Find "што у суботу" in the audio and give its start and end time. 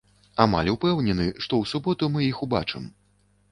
1.47-2.11